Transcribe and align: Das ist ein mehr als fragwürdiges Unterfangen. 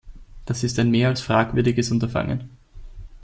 Das 0.47 0.63
ist 0.63 0.79
ein 0.79 0.89
mehr 0.89 1.09
als 1.09 1.21
fragwürdiges 1.21 1.91
Unterfangen. 1.91 2.49